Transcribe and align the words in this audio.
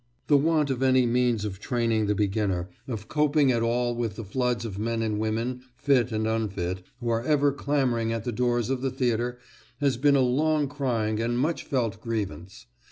The 0.25 0.35
want 0.35 0.71
of 0.71 0.81
any 0.81 1.05
means 1.05 1.45
of 1.45 1.59
training 1.59 2.07
the 2.07 2.15
beginner, 2.15 2.69
of 2.87 3.07
coping 3.07 3.51
at 3.51 3.61
all 3.61 3.93
with 3.95 4.15
the 4.15 4.23
floods 4.25 4.65
of 4.65 4.79
men 4.79 5.03
and 5.03 5.19
women, 5.19 5.61
fit 5.77 6.11
and 6.11 6.25
unfit, 6.25 6.81
who 6.99 7.09
are 7.09 7.21
ever 7.21 7.51
clamouring 7.51 8.11
at 8.11 8.23
the 8.23 8.31
doors 8.31 8.71
of 8.71 8.81
the 8.81 8.89
theatre, 8.89 9.37
has 9.79 9.97
been 9.97 10.15
a 10.15 10.19
long 10.21 10.67
crying 10.67 11.19
and 11.19 11.37
much 11.37 11.65
felt 11.65 12.01
grievance. 12.01 12.65